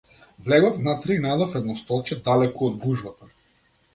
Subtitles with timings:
[0.45, 3.31] Влегов внатре и најдов едно столче далеку од гужвата.